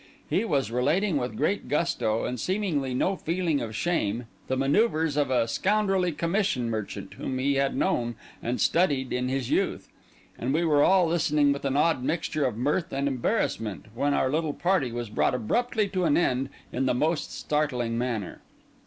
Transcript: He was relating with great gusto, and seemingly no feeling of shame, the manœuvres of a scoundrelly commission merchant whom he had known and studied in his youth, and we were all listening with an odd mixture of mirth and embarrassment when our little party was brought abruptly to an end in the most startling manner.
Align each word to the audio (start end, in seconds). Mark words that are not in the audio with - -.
He 0.27 0.43
was 0.45 0.71
relating 0.71 1.17
with 1.17 1.37
great 1.37 1.67
gusto, 1.67 2.25
and 2.25 2.39
seemingly 2.39 2.95
no 2.95 3.15
feeling 3.15 3.61
of 3.61 3.75
shame, 3.75 4.25
the 4.47 4.55
manœuvres 4.57 5.15
of 5.15 5.29
a 5.29 5.47
scoundrelly 5.47 6.11
commission 6.11 6.71
merchant 6.71 7.13
whom 7.19 7.37
he 7.37 7.53
had 7.53 7.75
known 7.77 8.15
and 8.41 8.59
studied 8.59 9.13
in 9.13 9.29
his 9.29 9.51
youth, 9.51 9.89
and 10.39 10.55
we 10.55 10.65
were 10.65 10.81
all 10.83 11.05
listening 11.05 11.53
with 11.53 11.65
an 11.65 11.77
odd 11.77 12.01
mixture 12.01 12.45
of 12.47 12.57
mirth 12.57 12.91
and 12.91 13.07
embarrassment 13.07 13.85
when 13.93 14.15
our 14.15 14.31
little 14.31 14.53
party 14.53 14.91
was 14.91 15.11
brought 15.11 15.35
abruptly 15.35 15.87
to 15.89 16.05
an 16.05 16.17
end 16.17 16.49
in 16.71 16.87
the 16.87 16.95
most 16.95 17.31
startling 17.31 17.95
manner. 17.95 18.41